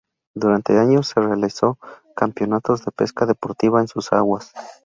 Durante 0.33 0.79
años 0.79 1.09
se 1.09 1.21
realizó 1.21 1.77
campeonatos 2.15 2.83
de 2.83 2.91
pesca 2.91 3.27
deportiva 3.27 3.81
en 3.81 3.87
sus 3.87 4.11
aguas. 4.13 4.51